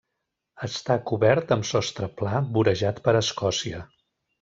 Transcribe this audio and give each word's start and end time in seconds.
Està 0.67 0.95
cobert 1.11 1.55
amb 1.57 1.69
sostre 1.73 2.11
pla, 2.23 2.43
vorejat 2.59 3.07
per 3.09 3.19
escòcia. 3.25 3.89